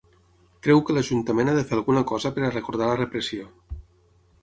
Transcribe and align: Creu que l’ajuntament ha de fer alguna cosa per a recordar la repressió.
Creu 0.67 0.81
que 0.87 0.95
l’ajuntament 0.99 1.53
ha 1.53 1.55
de 1.59 1.67
fer 1.73 1.79
alguna 1.79 2.05
cosa 2.15 2.35
per 2.39 2.45
a 2.49 2.53
recordar 2.59 2.91
la 2.91 2.99
repressió. 3.07 3.51